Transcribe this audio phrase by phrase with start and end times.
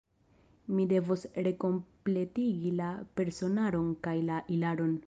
[0.77, 4.95] Mi devos rekompletigi la personaron kaj la ilaron.